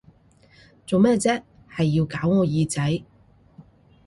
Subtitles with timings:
[0.87, 3.03] 做咩啫，係要搞我耳仔！